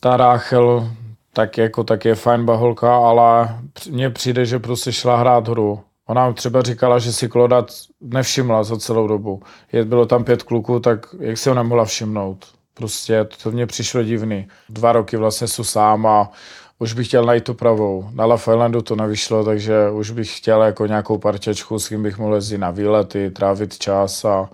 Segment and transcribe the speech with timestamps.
[0.00, 0.90] ta Ráchel
[1.32, 3.58] tak jako tak je fajn baholka, ale
[3.90, 5.80] mně přijde, že prostě šla hrát hru.
[6.06, 7.66] Ona třeba říkala, že si Kloda
[8.00, 9.42] nevšimla za celou dobu.
[9.72, 12.46] Je, bylo tam pět kluků, tak jak si ho nemohla všimnout?
[12.74, 14.48] Prostě to, to mně přišlo divný.
[14.68, 16.30] Dva roky vlastně jsou sám a
[16.78, 18.08] už bych chtěl najít tu pravou.
[18.12, 22.18] Na Love Islandu to nevyšlo, takže už bych chtěl jako nějakou parčečku, s kým bych
[22.18, 24.50] mohl jezdit na výlety, trávit čas a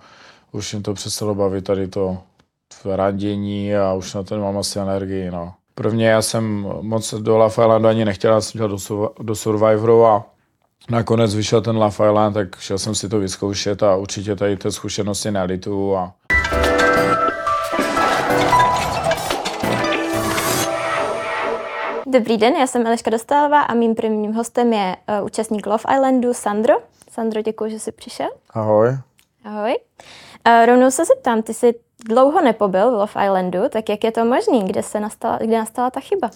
[0.51, 2.17] už jim to přestalo bavit tady to
[2.85, 5.31] randění a už na to mám asi energii.
[5.31, 5.53] No.
[5.75, 10.05] Prvně já jsem moc do Love Islandu ani nechtěl, já jsem chtěl do, do Survivoru
[10.05, 10.25] a
[10.89, 14.71] nakonec vyšel ten Love Island, tak šel jsem si to vyzkoušet a určitě tady ty
[14.71, 16.13] zkušenosti nelitu a
[22.07, 26.33] Dobrý den, já jsem Eliška Dostálová a mým prvním hostem je uh, účastník Love Islandu
[26.33, 26.73] Sandro.
[27.11, 28.29] Sandro, děkuji, že jsi přišel.
[28.49, 28.97] Ahoj.
[29.43, 29.77] Ahoj.
[30.47, 34.25] Uh, rovnou se zeptám, ty jsi dlouho nepobyl v Love Islandu, tak jak je to
[34.25, 34.63] možné?
[34.63, 36.29] Kde, se nastala, kde nastala ta chyba?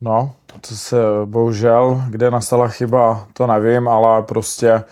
[0.00, 4.84] No, to se bohužel, kde nastala chyba, to nevím, ale prostě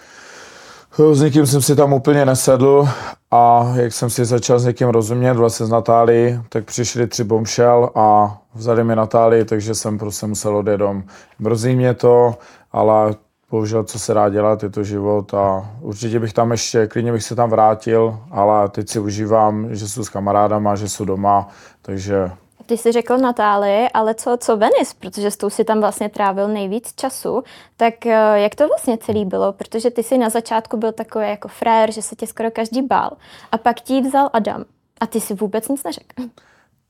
[1.13, 2.89] s někým jsem si tam úplně nesedl
[3.31, 7.91] a jak jsem si začal s někým rozumět, vlastně z Natálii, tak přišli tři bomšel
[7.95, 11.03] a vzali mi Natálii, takže jsem prostě musel odjet dom.
[11.39, 12.35] Mrzí mě to,
[12.73, 13.15] ale
[13.51, 17.25] bohužel, co se dá dělat, je to život a určitě bych tam ještě, klidně bych
[17.25, 21.49] se tam vrátil, ale teď si užívám, že jsou s kamarádama, že jsou doma,
[21.83, 22.31] takže
[22.67, 26.49] ty jsi řekl Natálii, ale co, co Venice, protože s tou si tam vlastně trávil
[26.49, 27.43] nejvíc času,
[27.77, 29.53] tak eh, jak to vlastně celý bylo?
[29.53, 33.11] Protože ty jsi na začátku byl takový jako frér, že se tě skoro každý bál.
[33.53, 34.65] A pak ti vzal Adam
[35.01, 36.23] a ty si vůbec nic neřekl.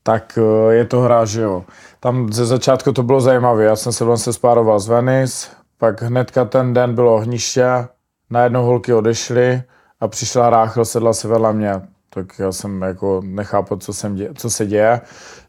[0.03, 1.65] Tak eh, je to hra, že jo.
[1.99, 3.63] Tam ze začátku to bylo zajímavé.
[3.63, 5.47] Já jsem se vlastně spároval z Venice,
[5.79, 7.87] pak hnedka ten den bylo ohniště,
[8.29, 9.63] najednou holky odešly
[9.99, 11.81] a přišla Ráchel, sedla se vedle mě
[12.17, 15.01] tak já jsem jako nechápal, co, jsem dě, co se děje,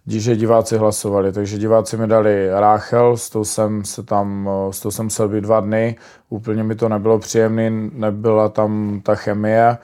[0.06, 1.32] že diváci hlasovali.
[1.32, 5.40] Takže diváci mi dali Ráchel, s tou jsem se tam, s tou jsem musel být
[5.40, 5.96] dva dny,
[6.28, 9.78] úplně mi to nebylo příjemné, nebyla tam ta chemie.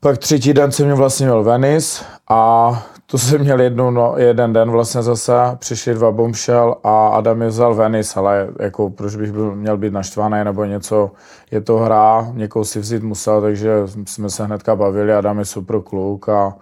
[0.00, 2.72] Pak třetí den jsem vlastně měl Venice a
[3.12, 7.48] to jsem měl jednou, no, jeden den vlastně zase, přišli dva bombshell a Adam je
[7.48, 11.10] vzal Venice, ale jako proč bych byl, měl být naštvaný nebo něco,
[11.50, 13.72] je to hra, někoho si vzít musel, takže
[14.04, 16.56] jsme se hnedka bavili, Adam je super kluk a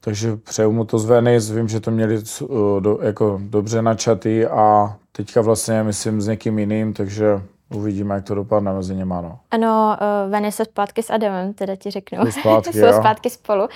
[0.00, 4.44] takže přeju mu to z Venice, vím, že to měli uh, do, jako dobře načatý
[4.44, 7.42] a teďka vlastně myslím s někým jiným, takže
[7.74, 9.14] Uvidíme, jak to dopadne mezi nimi.
[9.22, 9.38] No.
[9.50, 12.18] Ano, uh, Venice zpátky s Adamem, teda ti řeknu.
[12.24, 13.68] Jsou zpátky, Jsou zpátky spolu.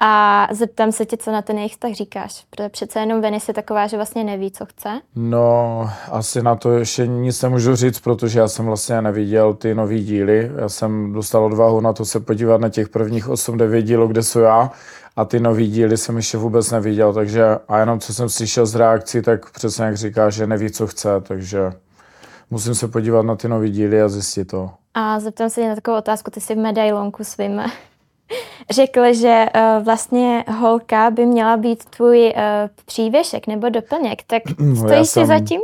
[0.00, 2.44] A zeptám se tě, co na ten jejich vztah říkáš.
[2.50, 5.00] Protože přece jenom Venice je taková, že vlastně neví, co chce.
[5.16, 10.04] No, asi na to ještě nic nemůžu říct, protože já jsem vlastně neviděl ty nový
[10.04, 10.50] díly.
[10.56, 14.40] Já jsem dostal odvahu na to se podívat na těch prvních 8-9 dílů, kde jsou
[14.40, 14.70] já
[15.16, 18.74] a ty nový díly jsem ještě vůbec neviděl, takže a jenom co jsem slyšel z
[18.74, 21.72] reakcí, tak přesně jak říká, že neví, co chce, takže
[22.50, 24.70] musím se podívat na ty nové díly a zjistit to.
[24.94, 27.62] A zeptám se na takovou otázku, ty jsi v medailonku svým
[28.70, 32.42] řekl, že uh, vlastně holka by měla být tvůj uh,
[32.86, 35.60] přívěšek nebo doplněk, tak no, stojíš si zatím?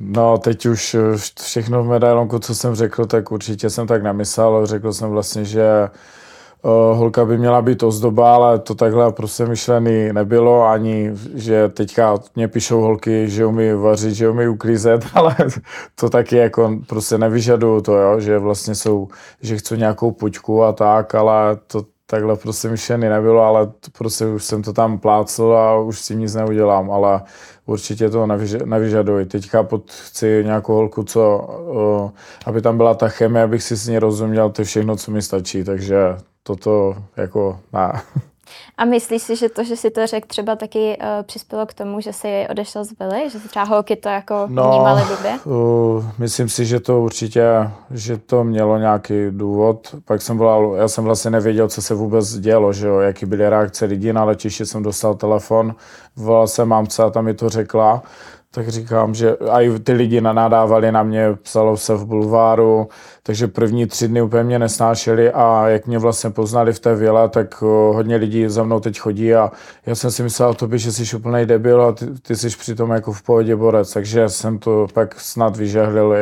[0.00, 0.96] No, teď už
[1.42, 4.66] všechno v medailonku, co jsem řekl, tak určitě jsem tak nemyslel.
[4.66, 5.90] Řekl jsem vlastně, že uh,
[6.92, 12.48] holka by měla být ozdoba, ale to takhle prostě myšlený nebylo, ani že teďka mě
[12.48, 15.36] píšou holky, že umí vařit, že umí uklízet, ale
[15.94, 19.08] to taky jako prostě nevyžaduju to, jo, že vlastně jsou,
[19.42, 24.44] že chci nějakou počku a tak, ale to takhle prostě myšlený nebylo, ale prostě už
[24.44, 27.22] jsem to tam plácel a už si nic neudělám, ale
[27.66, 28.26] určitě to
[28.64, 29.26] nevyžaduji.
[29.26, 31.38] Teďka pod chci nějakou holku, co,
[32.04, 32.10] uh,
[32.46, 35.22] aby tam byla ta chemie, abych si s ní rozuměl, to je všechno, co mi
[35.22, 35.96] stačí, takže
[36.42, 38.02] toto jako ne.
[38.80, 42.00] A myslíš si, že to, že si to řekl, třeba taky uh, přispělo k tomu,
[42.00, 43.30] že jsi odešel z Vily?
[43.30, 45.38] Že třeba holky to jako no, vnímaly blbě?
[45.44, 47.42] Uh, myslím si, že to určitě,
[47.90, 49.94] že to mělo nějaký důvod.
[50.04, 53.48] Pak jsem volal, já jsem vlastně nevěděl, co se vůbec dělo, že jo, jaký byly
[53.48, 55.74] reakce lidí na letiště, jsem dostal telefon,
[56.16, 58.02] volal jsem mámce a tam mi to řekla
[58.54, 62.88] tak říkám, že i ty lidi nanádávali na mě, psalo se v bulváru,
[63.22, 67.28] takže první tři dny úplně mě nesnášeli a jak mě vlastně poznali v té vile,
[67.28, 69.50] tak eh, hodně lidí za mnou teď chodí a
[69.86, 72.90] já jsem si myslel o tobě, že jsi úplný debil a ty, ty jsi přitom
[72.90, 76.14] jako v pohodě borec, takže jsem to pak snad vyžehlil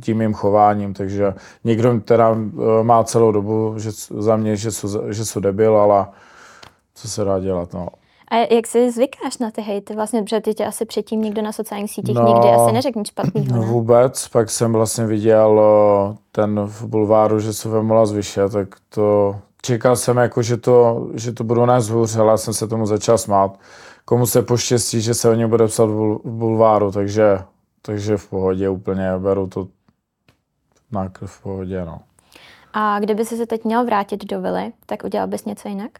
[0.00, 1.34] tím mým chováním, takže
[1.64, 6.06] někdo teda eh, má celou dobu že za mě, že jsou, že jsou debil, ale
[6.94, 7.88] co se dá dělat, no.
[8.30, 11.52] A jak si zvykáš na ty hejty vlastně, protože ty tě asi předtím nikdo na
[11.52, 13.66] sociálních sítích no, nikdy asi neřekl nic špatného, ne?
[13.66, 15.60] Vůbec, pak jsem vlastně viděl
[16.32, 21.32] ten v bulváru, že se vemula zvyše, tak to čekal jsem jako, že to, že
[21.32, 23.58] to budu nás hůř, ale já jsem se tomu začal smát.
[24.04, 27.38] komu se poštěstí, že se o ně bude psat v bul- v bulváru, takže,
[27.82, 29.68] takže v pohodě úplně, beru to
[30.92, 32.00] na v pohodě, no.
[32.72, 35.90] A kdyby se teď měl vrátit do vily, tak udělal bys něco jinak?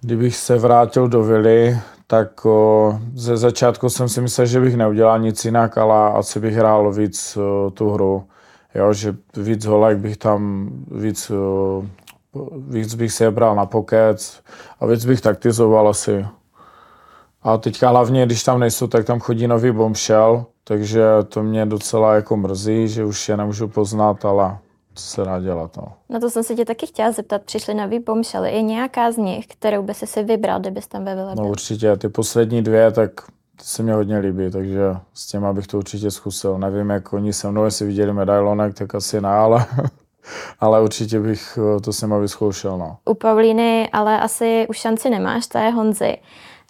[0.00, 5.18] Kdybych se vrátil do vily, tak o, ze začátku jsem si myslel, že bych neudělal
[5.18, 8.24] nic jinak, ale asi bych hrál víc o, tu hru.
[8.74, 11.82] Jo, že víc holek bych tam, víc, o,
[12.68, 14.40] víc bych se je bral na pokec
[14.80, 16.26] a víc bych taktizoval asi.
[17.42, 22.14] A teďka hlavně, když tam nejsou, tak tam chodí nový bombshell, takže to mě docela
[22.14, 24.58] jako mrzí, že už je nemůžu poznat, ale
[24.94, 25.92] co se dá dělat, no.
[26.08, 27.42] Na to jsem se tě taky chtěla zeptat.
[27.42, 28.52] Přišly nový bombshely.
[28.52, 32.08] Je nějaká z nich, kterou by si si vybral, kdybys tam ve No určitě, ty
[32.08, 33.10] poslední dvě, tak
[33.56, 34.80] ty se mi hodně líbí, takže
[35.14, 36.58] s těma bych to určitě zkusil.
[36.58, 39.66] Nevím, jak oni se mnou, jestli viděli medailonek, tak asi ne, ale,
[40.60, 42.96] ale určitě bych eh, to s nima vyzkoušel, no.
[43.04, 46.16] U Paulíny ale asi už šanci nemáš, to je Honzy.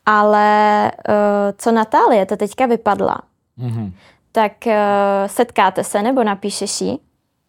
[0.06, 1.14] Ale uh,
[1.58, 3.18] co Natálie, to teďka vypadla,
[3.56, 3.92] Mhm.
[4.32, 4.72] tak uh,
[5.26, 7.00] setkáte se nebo napíšeš jí?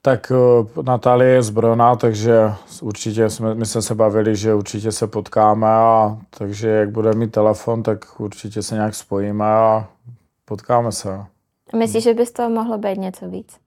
[0.02, 5.08] Tak eh, Natálie je zbrojná, takže určitě jsme, my jsme se bavili, že určitě se
[5.08, 9.88] potkáme a takže jak bude mít telefon, tak určitě se nějak spojíme a
[10.46, 11.26] potkáme se.
[11.76, 13.58] Myslíš, že by z toho mohlo být něco víc?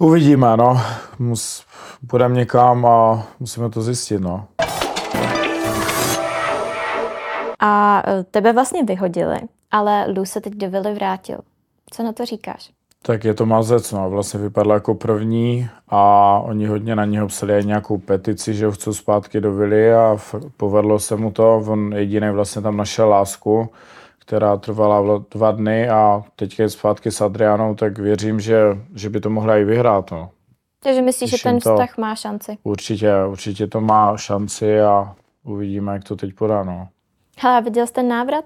[0.00, 0.80] Uvidíme, no.
[1.18, 1.64] Mus,
[2.06, 4.46] půjdeme někam a musíme to zjistit, no.
[7.60, 9.36] A uh, tebe vlastně vyhodili,
[9.70, 11.38] ale Lu se teď do vily vrátil.
[11.90, 12.70] Co na to říkáš?
[13.02, 14.10] Tak je to mazec, no.
[14.10, 18.72] Vlastně vypadl jako první a oni hodně na něho psali aj nějakou petici, že ho
[18.72, 20.16] chcou zpátky do vily a
[20.56, 21.62] povedlo se mu to.
[21.66, 23.68] On jediný vlastně tam našel lásku,
[24.26, 28.60] která trvala dva dny a teď je zpátky s Adrianou, tak věřím, že,
[28.94, 30.30] že by to mohla i vyhrát, no.
[30.82, 31.70] Takže myslíš, že ten to.
[31.70, 32.58] vztah má šanci?
[32.62, 35.14] Určitě, určitě to má šanci a
[35.44, 36.88] uvidíme, jak to teď podá, no.
[37.38, 38.44] Hele, a viděl jsi ten návrat?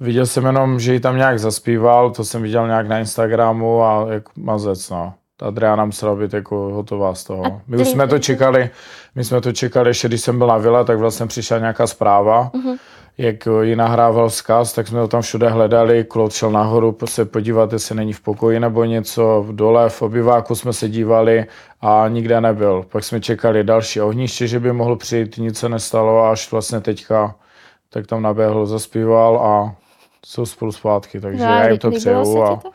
[0.00, 4.06] Viděl jsem jenom, že ji tam nějak zaspíval, to jsem viděl nějak na Instagramu a
[4.12, 5.14] jak mazec, no.
[5.42, 7.60] Adriana musela být jako hotová z toho.
[7.66, 8.70] My už jsme to čekali,
[9.14, 12.50] my jsme to čekali, ještě když jsem byl na vile, tak vlastně přišla nějaká zpráva,
[12.54, 12.76] Mhm.
[13.18, 17.72] Jak ji nahrával vzkaz, tak jsme ho tam všude hledali, Klot šel nahoru se podívat,
[17.72, 21.44] jestli není v pokoji nebo něco, dole v obyváku jsme se dívali
[21.80, 22.84] a nikde nebyl.
[22.92, 27.34] Pak jsme čekali další ohniště, že by mohl přijít, nic se nestalo, až vlastně teďka
[27.90, 29.74] tak tam naběhl, zaspíval a
[30.26, 32.70] jsou spolu zpátky, takže No já jim to přeju a to?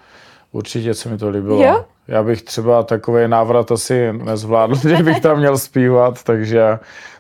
[0.52, 1.64] určitě se mi to líbilo.
[1.64, 1.86] Jo?
[2.08, 6.80] Já bych třeba takový návrat asi nezvládl, že bych tam měl zpívat, takže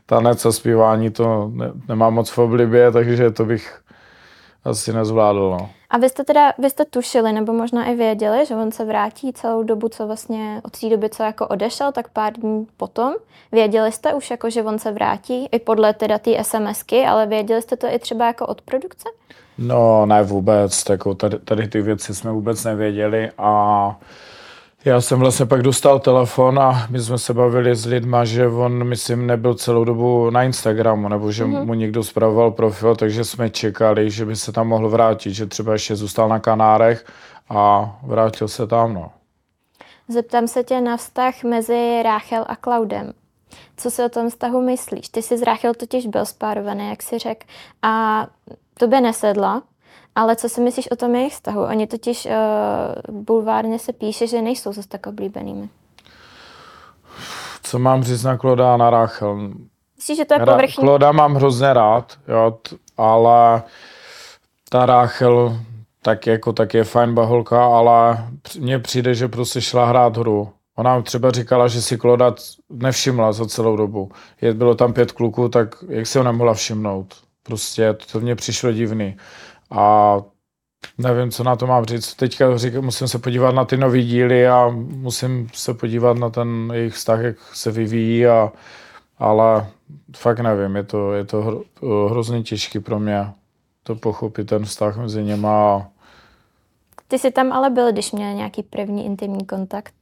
[0.09, 3.81] tanec a zpívání to ne, nemám moc v oblibě, takže to bych
[4.65, 5.49] asi nezvládl.
[5.59, 5.69] No.
[5.89, 9.33] A vy jste teda, vy jste tušili, nebo možná i věděli, že on se vrátí
[9.33, 13.13] celou dobu, co vlastně od té doby, co jako odešel, tak pár dní potom.
[13.51, 17.61] Věděli jste už jako, že on se vrátí, i podle teda té SMSky, ale věděli
[17.61, 19.09] jste to i třeba jako od produkce?
[19.57, 23.95] No, ne vůbec, tako, tady, tady ty věci jsme vůbec nevěděli a
[24.87, 28.83] já jsem vlastně pak dostal telefon a my jsme se bavili s lidma, že on,
[28.83, 31.65] myslím, nebyl celou dobu na Instagramu, nebo že mm-hmm.
[31.65, 35.73] mu někdo zpravoval profil, takže jsme čekali, že by se tam mohl vrátit, že třeba
[35.73, 37.05] ještě zůstal na Kanárech
[37.49, 39.11] a vrátil se tam, no.
[40.07, 43.13] Zeptám se tě na vztah mezi Ráchel a Klaudem.
[43.77, 45.09] Co si o tom vztahu myslíš?
[45.09, 47.45] Ty jsi s Ráchel totiž byl spárovaný, jak si řekl,
[47.81, 48.27] a
[48.79, 49.63] tobě nesedla,
[50.17, 51.63] ale co si myslíš o tom jejich vztahu?
[51.63, 55.69] Oni totiž uh, bulvárně se píše, že nejsou zase tak oblíbenými.
[57.63, 59.51] Co mám říct na Kloda a na Rachel?
[59.95, 60.83] Myslíš, že to je povrchní?
[60.83, 63.63] Kloda mám hrozně rád, jo, t- ale
[64.69, 65.59] ta Rachel
[66.01, 68.27] tak jako tak je fajn baholka, ale
[68.59, 70.49] mně přijde, že prostě šla hrát hru.
[70.75, 72.35] Ona třeba říkala, že si Kloda
[72.69, 74.11] nevšimla za celou dobu.
[74.41, 77.15] Je, bylo tam pět kluků, tak jak si ho nemohla všimnout?
[77.43, 79.17] Prostě to, to mně přišlo divný.
[79.71, 80.17] A
[80.97, 82.13] nevím, co na to mám říct.
[82.13, 86.71] Teďka říkám, musím se podívat na ty nový díly a musím se podívat na ten
[86.73, 88.51] jejich vztah, jak se vyvíjí a
[89.19, 89.67] ale
[90.17, 91.61] fakt nevím, je to, je to hro,
[92.09, 93.27] hrozně těžký pro mě
[93.83, 95.75] to pochopit, ten vztah mezi něma.
[95.75, 95.87] a-
[97.07, 99.93] Ty jsi tam ale byl, když měl nějaký první intimní kontakt.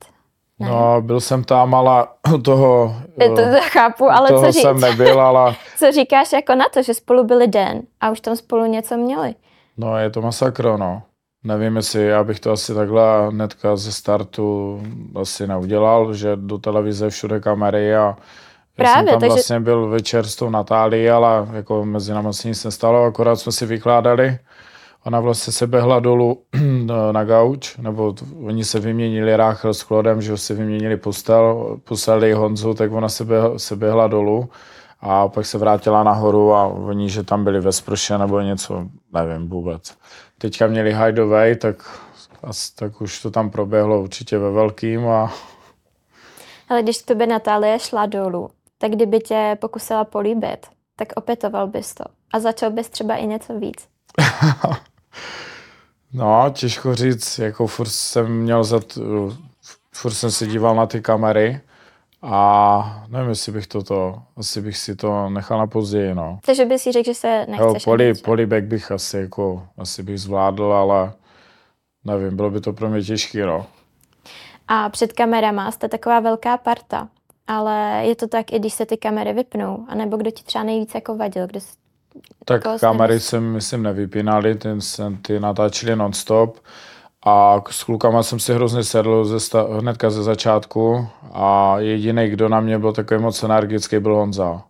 [0.60, 0.70] Ne.
[0.70, 2.08] No, byl jsem tam, ale
[2.44, 6.66] toho, To, to chápu, ale toho co, říct, jsem nebyl, ale co říkáš jako na
[6.74, 9.36] to, že spolu byli den a už tam spolu něco měli?
[9.78, 11.02] No, je to masakro, no.
[11.44, 14.82] Nevím, jestli já bych to asi takhle hnedka ze startu
[15.16, 18.18] asi neudělal, že do televize všude kamery a já
[18.76, 22.48] Právě, jsem tam takže- vlastně byl večer s tou Natálií, ale jako mezi námi se
[22.48, 24.38] nic nestalo, akorát jsme si vykládali.
[25.06, 26.42] Ona vlastně se behla dolů
[27.12, 28.16] na gauč, nebo
[28.46, 33.26] oni se vyměnili Ráchel s Klodem, že si vyměnili postel, poslali Honzu, tak ona se,
[33.26, 34.50] běhla, se běhla dolů
[35.08, 39.50] a pak se vrátila nahoru a oni, že tam byli ve sprše nebo něco, nevím
[39.50, 39.98] vůbec.
[40.38, 42.00] Teďka měli hideaway, tak,
[42.76, 45.34] tak už to tam proběhlo určitě ve velkým a
[46.70, 51.94] Ale když k tobě Natálie šla dolů, tak kdyby tě pokusila políbit, tak opětoval bys
[51.94, 52.04] to.
[52.34, 53.88] A začal bys třeba i něco víc.
[56.14, 59.02] No, těžko říct, jako furt jsem měl za t,
[59.94, 61.62] furt jsem se díval na ty kamery
[62.26, 66.40] a nevím, jestli bych toto, asi bych si to nechal na později, no.
[66.46, 69.64] Takže bys si řekl, že se Jo, nechceš poli, ani třeba- polibek bych asi jako,
[69.78, 71.14] asi bych zvládl, ale
[72.04, 73.66] nevím, bylo by to pro mě těžký, no.
[74.68, 77.08] A před kamerama jste taková velká parta.
[77.48, 80.96] Ale je to tak, i když se ty kamery vypnou, anebo kdo ti třeba nejvíc
[80.96, 81.60] jako vadil, kdo.
[82.46, 84.80] Tak kamery jsem, myslím, nevypínali, ten
[85.22, 86.58] ty natáčeli non-stop
[87.26, 92.50] a s klukama jsem si hrozně sedl ze sta, hnedka ze začátku a jediný, kdo
[92.50, 94.62] na mě byl takový moc energický, byl Honza.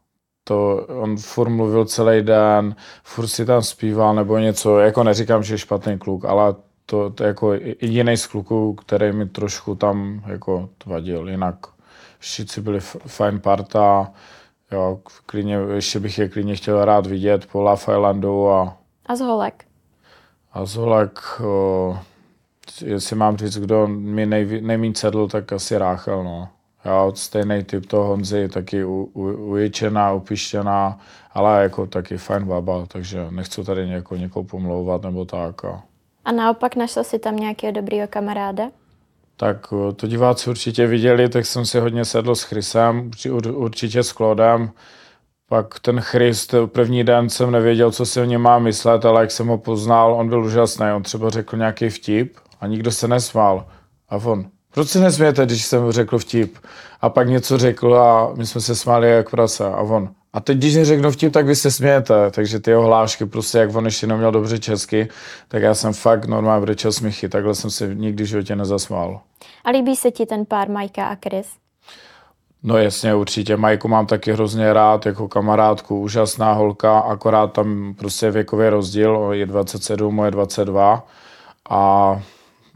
[0.43, 5.53] To, on furt mluvil celý den, furt si tam zpíval nebo něco, jako neříkám, že
[5.53, 10.69] je špatný kluk, ale to, to jako jediný z kluků, který mi trošku tam jako
[10.85, 11.55] vadil, jinak
[12.19, 14.12] všichni byli f- fajn parta,
[14.71, 19.19] jo, klidně, ještě bych je klidně chtěl rád vidět po Love Islandu a, A z
[19.21, 19.65] holek.
[20.53, 21.97] a Zolek, o,
[22.81, 26.50] jestli mám říct, kdo mi nejví, nejmín sedl, tak asi Ráchel, no.
[26.86, 31.00] Jo, stejný typ toho Honzy, taky u, u, uječená, upištěná,
[31.34, 35.65] ale jako taky fajn baba, takže nechci tady něko, někoho pomlouvat nebo tak.
[35.65, 35.84] A.
[36.25, 38.63] A naopak našel si tam nějakého dobrýho kamaráda?
[39.38, 44.03] Tak to diváci určitě viděli, tak jsem si hodně sedl s Chrisem, urči- ur- určitě
[44.03, 44.72] s Klodem.
[45.50, 49.31] Pak ten Chris, první den jsem nevěděl, co si o něm má myslet, ale jak
[49.31, 50.86] jsem ho poznal, on byl úžasný.
[50.95, 53.65] On třeba řekl nějaký vtip a nikdo se nesmál.
[54.10, 56.57] A on, proč se nesmějete, když jsem řekl vtip?
[57.01, 59.65] A pak něco řekl a my jsme se smáli jak prase.
[59.65, 62.31] A on, a teď, když neřeknu vtip, tak vy se smějete.
[62.31, 65.07] Takže ty jeho hlášky, prostě jak on ještě neměl dobře česky,
[65.48, 67.29] tak já jsem fakt normálně brečel smíchy.
[67.29, 69.22] Takhle jsem se nikdy v životě nezasmál.
[69.63, 71.48] A líbí se ti ten pár Majka a Chris?
[72.63, 73.57] No jasně, určitě.
[73.57, 79.45] Majku mám taky hrozně rád, jako kamarádku, úžasná holka, akorát tam prostě věkový rozdíl, je
[79.45, 81.07] 27, moje 22
[81.69, 82.22] a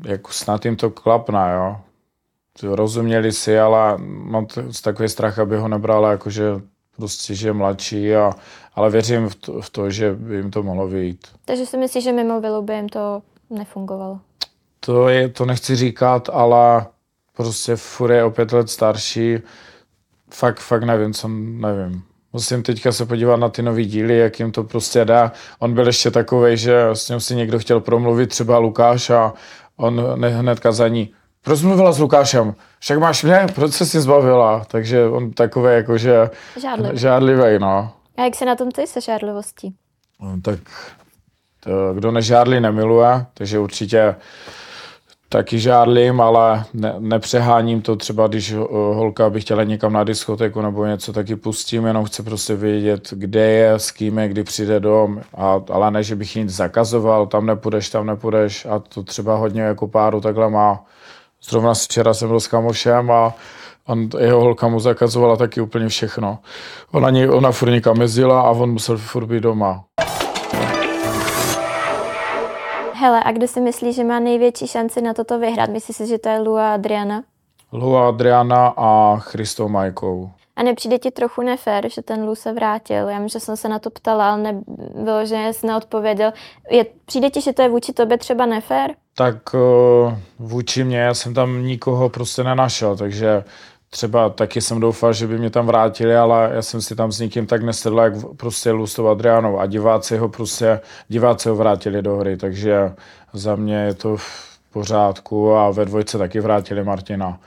[0.03, 1.77] jako snad jim to klapne, jo.
[2.75, 4.47] Rozuměli si, ale mám
[4.83, 6.43] takový strach, aby ho nebrala jakože
[6.95, 8.31] prostě, že je mladší, a,
[8.75, 11.27] ale věřím v to, v to, že by jim to mohlo vyjít.
[11.45, 14.19] Takže si myslíš, že mimo Vilu by jim to nefungovalo?
[14.79, 16.85] To, je, to nechci říkat, ale
[17.37, 19.37] prostě furt je o pět let starší.
[20.33, 22.03] Fakt, fakt nevím, co nevím.
[22.33, 25.31] Musím teďka se podívat na ty nový díly, jak jim to prostě dá.
[25.59, 29.33] On byl ještě takový, že s ním si někdo chtěl promluvit, třeba Lukáš a
[29.79, 31.13] on ne- hnedka za ní.
[31.41, 32.55] Proč mluvila s Lukášem?
[32.79, 34.65] Však máš mě, proč se si zbavila?
[34.67, 36.29] Takže on takový jakože
[36.61, 36.89] Žádný.
[36.93, 37.91] žádlivý, no.
[38.17, 39.75] A jak se na tom ty se žádlivostí?
[40.21, 40.59] No, tak
[41.59, 44.15] to, kdo nežádlí, nemiluje, takže určitě
[45.29, 50.61] taky žádlím, ale ne, nepřeháním to třeba, když uh, holka by chtěla někam na diskotéku
[50.61, 54.79] nebo něco, taky pustím, jenom chci prostě vědět, kde je, s kým je, kdy přijde
[54.79, 59.35] dom, a, ale ne, že bych nic zakazoval, tam nepůjdeš, tam nepůjdeš a to třeba
[59.35, 60.85] hodně jako páru takhle má.
[61.43, 63.33] Zrovna včera jsem byl s kamošem a
[63.87, 66.39] on, jeho holka mu zakazovala taky úplně všechno.
[66.91, 69.83] Ona, ona furt někam jezdila a on musel furt být doma.
[72.99, 75.69] Hele, a kdo si myslí, že má největší šanci na toto vyhrát?
[75.69, 77.23] Myslíš si, že to je Lua a Adriana?
[77.71, 80.29] Lua Adriana a Christou Majkou.
[80.55, 83.09] A nepřijde ti trochu nefér, že ten Lu se vrátil?
[83.09, 86.33] Já vím, že jsem se na to ptala, ale nebylo, že jsi neodpověděl.
[86.69, 88.95] Je, přijde ti, že to je vůči tobě třeba nefér?
[89.15, 93.43] Tak uh, vůči mě, já jsem tam nikoho prostě nenašel, takže
[93.89, 97.19] třeba taky jsem doufal, že by mě tam vrátili, ale já jsem si tam s
[97.19, 101.55] nikým tak nesedl, jak prostě Lu s tou Adrianou a diváci ho prostě, diváci ho
[101.55, 102.91] vrátili do hry, takže
[103.33, 107.39] za mě je to v pořádku a ve dvojce taky vrátili Martina.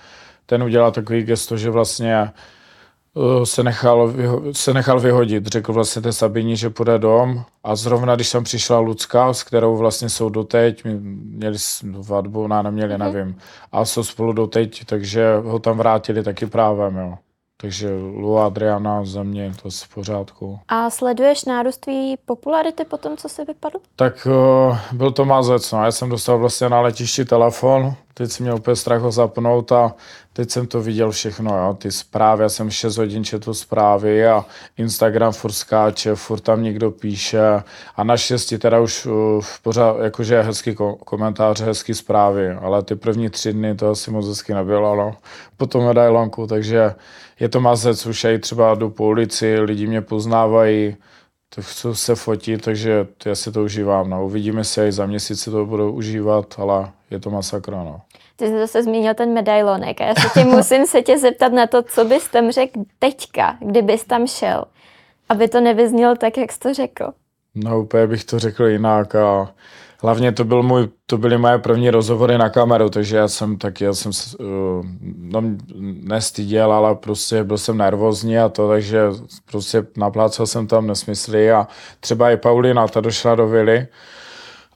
[0.47, 2.31] Ten udělal takový gesto, že vlastně
[3.45, 5.47] se nechal, vyho- se nechal vyhodit.
[5.47, 9.77] Řekl vlastně té Sabině, že půjde dom a zrovna když tam přišla Lucka, s kterou
[9.77, 13.39] vlastně jsou doteď, měli svatbu, ne, neměli, nevím,
[13.73, 17.15] a jsou spolu doteď, takže ho tam vrátili taky právem, jo.
[17.57, 20.59] Takže Lu a Adriana za mě to v pořádku.
[20.69, 23.79] A sleduješ nárůst tvý popularity po tom, co jsi vypadl?
[23.97, 25.85] Tak uh, byl to mazec, no.
[25.85, 29.95] Já jsem dostal vlastně na letišti telefon, Teď jsem měl úplně strach ho zapnout a
[30.33, 31.75] teď jsem to viděl všechno, jo.
[31.75, 34.45] Ty zprávy, já jsem 6 hodin četl zprávy a
[34.77, 37.43] Instagram furt skáče, furt tam někdo píše
[37.97, 43.31] a naštěstí teda už uh, pořád, jakože hezký ko- komentáře, hezký zprávy, ale ty první
[43.31, 45.17] tři dny to asi moc hezky nebylo, no.
[45.57, 46.95] Potom medailonku, takže
[47.41, 50.97] je to mazec, už i třeba jdu po ulici, lidi mě poznávají,
[51.55, 54.11] tak chci se fotit, takže já si to užívám.
[54.11, 54.27] No.
[54.27, 57.85] Uvidíme se, i za měsíc si to budu užívat, ale je to masakra.
[57.85, 58.01] No.
[58.37, 61.67] Ty jsi zase zmínil ten medailonek a já se tě musím se tě zeptat na
[61.67, 64.65] to, co bys tam řekl teďka, kdybys tam šel,
[65.29, 67.13] aby to nevyznělo tak, jak jsi to řekl.
[67.55, 69.55] No úplně bych to řekl jinak a
[70.03, 73.85] hlavně to, byl můj, to byly moje první rozhovory na kameru, takže já jsem taky,
[73.85, 74.47] já jsem uh,
[75.19, 75.43] no,
[76.03, 79.01] nestyděl, ale prostě byl jsem nervózní a to, takže
[79.51, 81.69] prostě naplácal jsem tam nesmysly a
[82.01, 83.87] třeba i Paulina, ta došla do vily,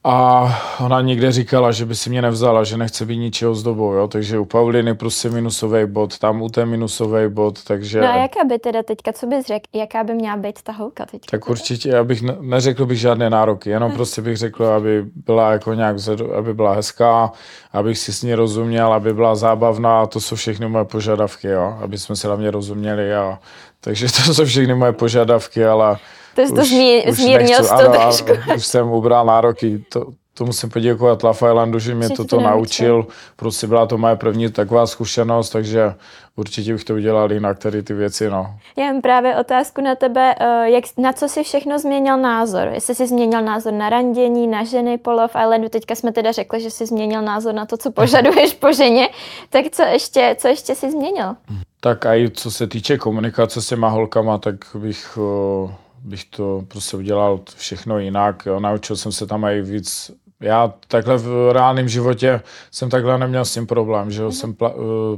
[0.08, 0.48] a
[0.80, 4.08] ona někde říkala, že by si mě nevzala, že nechce být ničeho zdobou, jo?
[4.08, 8.00] takže u Pauliny prostě minusový bod, tam u té minusový bod, takže...
[8.00, 11.06] No a jaká by teda teďka, co bys řekl, jaká by měla být ta holka
[11.06, 11.30] teďka?
[11.30, 15.52] Tak určitě, já bych ne, neřekl bych žádné nároky, jenom prostě bych řekl, aby byla
[15.52, 17.32] jako nějak, vzedu, aby byla hezká,
[17.72, 21.78] abych si s ní rozuměl, aby byla zábavná, to jsou všechny moje požadavky, jo?
[21.82, 23.38] aby jsme se hlavně rozuměli a
[23.80, 25.96] takže to jsou všechny moje požadavky, ale
[26.36, 28.32] to jsi to zmí, zmírnil nechci, to ano, trošku.
[28.32, 29.84] Ano, už jsem ubral nároky.
[29.88, 32.96] To, to musím poděkovat Lafaylandu, že mě toto to naučil.
[32.96, 33.12] naučil.
[33.36, 35.94] Prostě byla to moje první taková zkušenost, takže
[36.36, 38.54] určitě bych to udělal jinak, tady ty věci, no.
[38.76, 42.68] Já mám právě otázku na tebe, eh, jak, na co jsi všechno změnil názor?
[42.68, 46.60] Jestli jsi změnil názor na randění, na ženy po Love Islandu, teďka jsme teda řekli,
[46.60, 49.08] že jsi změnil názor na to, co požaduješ po ženě,
[49.50, 51.36] tak co ještě, co ještě jsi změnil?
[51.80, 56.64] Tak a i co se týče komunikace s těma holkama, tak bych, o, bych to
[56.68, 58.42] prostě udělal všechno jinak.
[58.46, 58.60] Jo.
[58.60, 60.10] Naučil jsem se tam i víc
[60.40, 64.74] já takhle v reálném životě jsem takhle neměl s tím problém, že jo, jsem plá,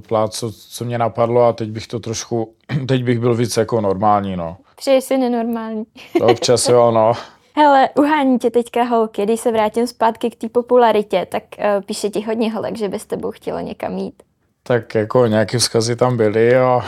[0.09, 2.55] plát, co, co mě napadlo a teď bych to trošku,
[2.89, 4.57] teď bych byl víc jako normální, no.
[4.77, 5.85] Přeji si nenormální.
[6.19, 7.13] To občas jo, no.
[7.57, 12.11] Hele, uhání tě teďka holky, když se vrátím zpátky k té popularitě, tak uh, píše
[12.11, 14.23] ti hodně holek, že by s tebou chtělo někam jít.
[14.63, 16.81] Tak jako nějaké vzkazy tam byly a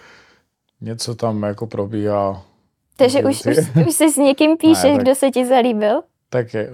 [0.80, 2.42] něco tam jako probíhá.
[2.98, 6.00] Takže už, už, už jsi s někým píšeš, Ne, tak- kdo se ti zalíbil?
[6.30, 6.70] Tak je,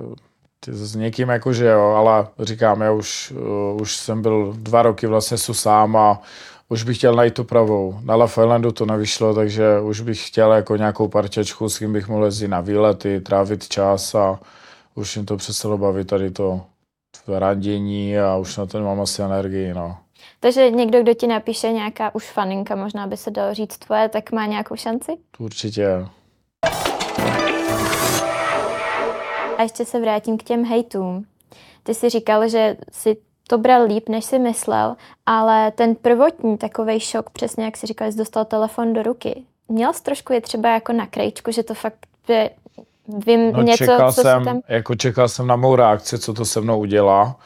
[0.67, 5.39] s někým jakože jo, ale říkám, já už, uh, už jsem byl dva roky vlastně
[5.39, 6.21] su sám a
[6.69, 7.99] už bych chtěl najít tu pravou.
[8.05, 12.09] Na La Islandu to nevyšlo, takže už bych chtěl jako nějakou parťačku, s kým bych
[12.09, 14.41] mohl jezdit na výlety, trávit čas a
[14.95, 16.61] už jim to přestalo bavit tady to
[17.29, 19.97] randění a už na to nemám asi energii, no.
[20.41, 24.33] Takže někdo, kdo ti napíše nějaká už faninka, možná by se dalo říct tvoje, tak
[24.33, 25.13] má nějakou šanci?
[25.39, 26.07] Určitě.
[29.59, 31.25] A ještě se vrátím k těm hejtům.
[31.83, 33.17] Ty jsi říkal, že si
[33.49, 38.13] to bral líp, než si myslel, ale ten prvotní takový šok, přesně jak si říkal,
[38.13, 39.43] jsi dostal telefon do ruky.
[39.69, 42.51] Měl jsi trošku je třeba jako na krajičku, že to fakt je,
[43.27, 44.61] vím No, něco, čekal co jsem, tam...
[44.69, 47.37] jako čekal jsem na mou reakci, co to se mnou udělá.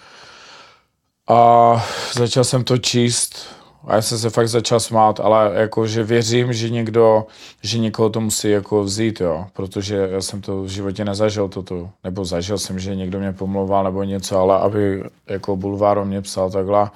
[1.29, 1.83] A
[2.15, 6.53] začal jsem to číst a já jsem se fakt začal smát, ale jako, že věřím,
[6.53, 7.27] že někdo,
[7.63, 11.91] že někoho to musí jako vzít, jo, protože já jsem to v životě nezažil toto,
[12.05, 16.51] nebo zažil jsem, že někdo mě pomlouval nebo něco, ale aby jako bulváro mě psal
[16.51, 16.91] takhle,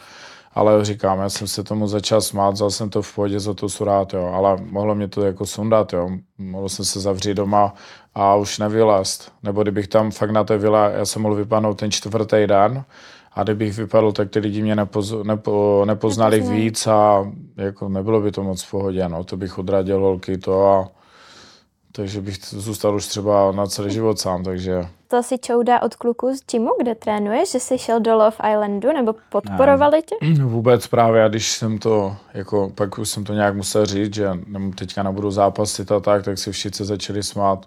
[0.54, 3.68] ale říkám, já jsem se tomu začal smát, vzal jsem to v pohodě, za to
[3.68, 7.74] jsou rád, jo, ale mohlo mě to jako sundat, jo, mohl jsem se zavřít doma
[8.14, 11.90] a už nevylézt, nebo kdybych tam fakt na té vile, já jsem mohl vypadnout ten
[11.90, 12.84] čtvrtý den,
[13.34, 16.62] a kdybych vypadl, tak ty lidi mě nepoz, nepo, nepoznali Nepoznají.
[16.62, 20.66] víc a jako nebylo by to moc v pohodě, no, to bych odradil holky to
[20.66, 20.88] a
[21.92, 26.34] takže bych zůstal už třeba na celý život sám, takže To si čouda od kluků
[26.36, 30.16] z gymu, kde trénuješ, že jsi šel do Love Islandu, nebo podporovali tě?
[30.44, 34.30] vůbec právě, a když jsem to, jako pak už jsem to nějak musel říct, že
[34.74, 37.66] teďka nebudu zápasit a tak, tak si všichni začali smát,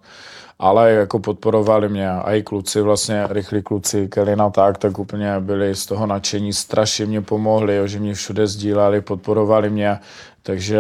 [0.60, 5.76] ale jako podporovali mě a i kluci, vlastně rychlí kluci, Kelina tak, tak úplně byli
[5.76, 10.00] z toho nadšení, strašně mě pomohli, jo, že mě všude sdíleli, podporovali mě,
[10.44, 10.80] takže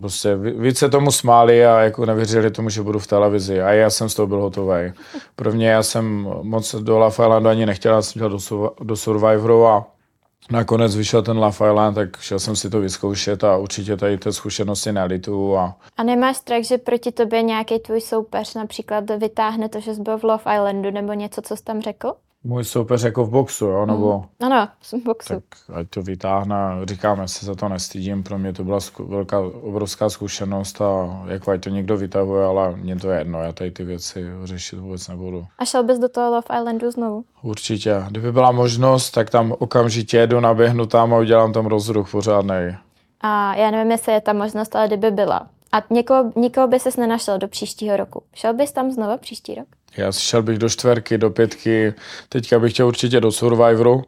[0.00, 3.62] prostě ví- víc se tomu smáli a jako nevěřili tomu, že budu v televizi.
[3.62, 4.92] A já jsem z toho byl hotový.
[5.36, 9.66] Prvně já jsem moc do Love Islandu ani nechtěl, já jsem chtěl do, do Survivoru
[9.66, 9.86] a
[10.50, 14.32] nakonec vyšel ten Love Island, tak šel jsem si to vyzkoušet a určitě tady té
[14.32, 19.80] zkušenosti nelitu a A nemáš strach, že proti tobě nějaký tvůj soupeř například vytáhne to,
[19.80, 22.12] že jsi byl v Love Islandu, nebo něco, co jsi tam řekl?
[22.44, 25.34] Můj soupeř jako v boxu, jo, nebo Ano, jsem v boxu.
[25.34, 25.42] tak
[25.74, 26.56] ať to vytáhne.
[26.84, 31.22] Říkám, já se za to nestydím, pro mě to byla zku, velká, obrovská zkušenost a
[31.26, 34.76] jako ať to někdo vytahuje, ale mně to je jedno, já tady ty věci řešit
[34.76, 35.46] vůbec nebudu.
[35.58, 37.24] A šel bys do toho Love Islandu znovu?
[37.42, 38.04] Určitě.
[38.10, 42.76] Kdyby byla možnost, tak tam okamžitě jedu, naběhnu tam a udělám tam rozruch pořádnej.
[43.20, 45.46] A já nevím, jestli je ta možnost, ale kdyby byla.
[45.72, 48.22] A někoho, nikoho by ses nenašel do příštího roku.
[48.34, 49.66] Šel bys tam znova příští rok?
[49.96, 51.94] Já šel bych do čtverky, do pětky,
[52.28, 54.04] teďka bych chtěl určitě do Survivoru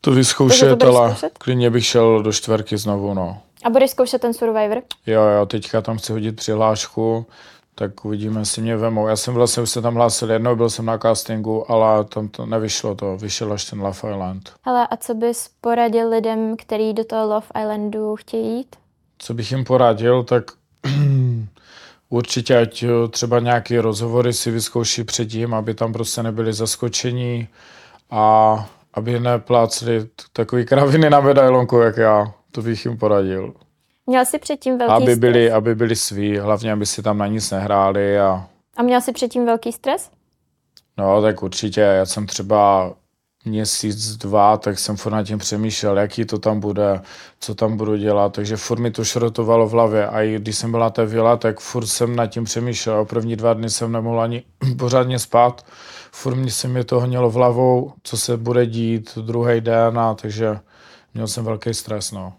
[0.00, 3.38] to vyzkoušet, ale klidně bych šel do čtverky znovu, no.
[3.64, 4.82] A budeš zkoušet ten Survivor?
[5.06, 7.26] Jo, jo, teďka tam chci hodit přihlášku,
[7.74, 9.08] tak uvidíme, jestli mě vemou.
[9.08, 12.46] Já jsem vlastně už se tam hlásil jednou, byl jsem na castingu, ale tam to
[12.46, 14.52] nevyšlo to, vyšel až ten Love Island.
[14.62, 18.76] Hele, a co bys poradil lidem, kteří do toho Love Islandu chtějí jít?
[19.18, 20.44] Co bych jim poradil, tak
[22.10, 27.48] určitě ať jo, třeba nějaké rozhovory si vyzkouší předtím, aby tam prostě nebyli zaskočení
[28.10, 28.54] a
[28.94, 32.32] aby neplácli t- takový kraviny na medailonku, jak já.
[32.52, 33.54] To bych jim poradil.
[34.06, 35.18] Měl jsi předtím velký Aby stres?
[35.18, 38.46] byli, aby byli sví, hlavně aby si tam na nic nehráli a
[38.76, 40.10] A měl jsi předtím velký stres?
[40.98, 42.92] no tak určitě, já jsem třeba
[43.44, 47.00] měsíc, dva, tak jsem furt nad tím přemýšlel, jaký to tam bude,
[47.40, 50.70] co tam budu dělat, takže furt mi to šrotovalo v hlavě a i když jsem
[50.70, 53.92] byla na té vila, tak furt jsem nad tím přemýšlel a první dva dny jsem
[53.92, 54.42] nemohl ani
[54.78, 55.64] pořádně spát,
[56.12, 60.14] furt mě se mi to hnělo v hlavou, co se bude dít druhý den a
[60.14, 60.58] takže
[61.14, 62.32] měl jsem velký stres, no.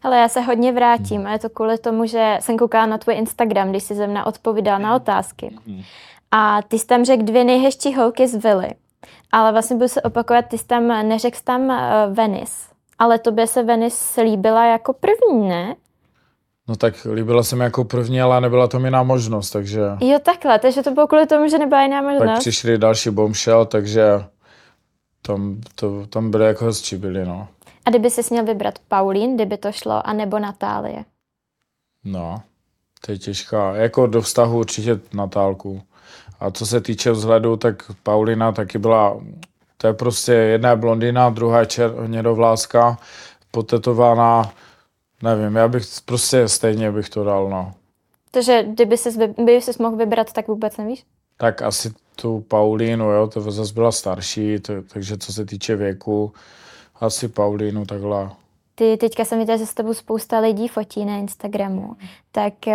[0.00, 3.14] Hele, já se hodně vrátím a je to kvůli tomu, že jsem koukala na tvůj
[3.14, 5.56] Instagram, když jsi ze mne odpovídal na otázky.
[6.30, 8.68] A ty jsi tam řekl dvě nejhezčí holky z vily.
[9.32, 12.52] Ale vlastně budu se opakovat, ty jsi tam neřekl jsi tam uh, Venice.
[12.98, 15.76] Ale tobě se Venice líbila jako první, ne?
[16.68, 20.58] No tak líbila se mi jako první, ale nebyla to jiná možnost, takže Jo, takhle,
[20.58, 22.38] takže to bylo kvůli tomu, že nebyla jiná pak možnost.
[22.38, 24.02] přišli další bombshell, takže
[25.22, 27.48] tam, to, tam byly jako hezčí byli, no.
[27.84, 31.04] A kdyby jsi měl vybrat Paulín, kdyby to šlo, anebo Natálie.
[32.04, 32.42] No,
[33.00, 33.74] to je těžká.
[33.74, 35.82] Jako do vztahu určitě Natálku.
[36.40, 39.20] A co se týče vzhledu, tak Paulina taky byla,
[39.76, 42.98] to je prostě jedna je blondýna, druhá je čer, hnědovláska,
[43.50, 44.52] potetovaná,
[45.22, 47.74] nevím, já bych prostě stejně bych to dal, no.
[48.30, 51.04] Takže kdyby jsi, kdyby jsi mohl vybrat, tak vůbec nevíš?
[51.36, 56.32] Tak asi tu Paulínu, jo, to zase byla starší, to, takže co se týče věku,
[57.00, 58.30] asi Paulínu takhle.
[58.78, 61.96] Ty teďka jsem viděla, že s tebou spousta lidí fotí na Instagramu.
[62.32, 62.72] Tak uh,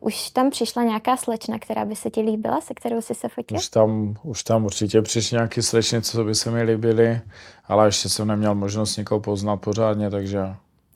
[0.00, 3.56] už tam přišla nějaká slečna, která by se ti líbila, se kterou jsi se fotil?
[3.56, 7.20] Už tam, už tam určitě přišly nějaké slečny, co by se mi líbily,
[7.68, 10.40] ale ještě jsem neměl možnost někoho poznat pořádně, takže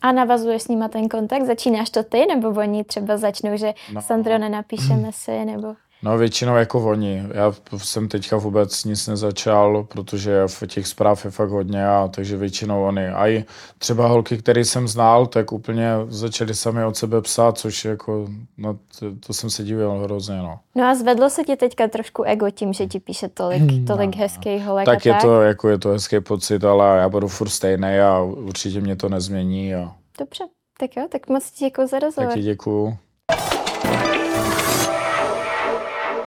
[0.03, 1.43] A navazuješ s nima ten kontakt?
[1.47, 3.73] Začínáš to ty, nebo oni třeba začnou, že No.
[3.95, 4.03] no.
[4.03, 5.75] Sandro, nenapíšeme si, nebo...
[6.03, 7.23] no většinou jako oni.
[7.35, 12.37] Já jsem teďka vůbec nic nezačal, protože v těch zpráv je fakt hodně, a takže
[12.37, 13.09] většinou oni.
[13.09, 13.45] A i
[13.79, 18.79] třeba holky, které jsem znal, tak úplně začaly sami od sebe psát, což jako, no,
[18.99, 20.59] to, to jsem se divil hrozně, no.
[20.75, 24.65] No a zvedlo se ti teďka trošku ego tím, že ti píše tolik, tolik hezkých
[24.65, 25.23] holek Hmm, Tak je tak?
[25.23, 29.09] to, jako je to hezký pocit, ale já budu furt stejný a určitě mě to
[29.09, 30.45] nezmění a Dobře,
[30.81, 32.29] tak jo, tak moc ti děkuji za rozhovor.
[32.31, 32.97] taky děkuju.